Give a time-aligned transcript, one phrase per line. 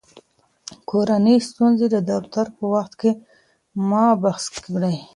[0.89, 3.11] کورني ستونزې د دفتر په وخت کې
[3.87, 4.97] مه بحث کړئ.